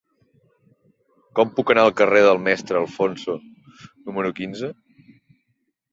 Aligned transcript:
Com 1.39 1.51
puc 1.59 1.73
anar 1.75 1.83
al 1.89 1.93
carrer 2.01 2.23
del 2.27 2.41
Mestre 2.47 2.81
Alfonso 2.81 3.37
número 3.39 4.37
quinze? 4.41 4.75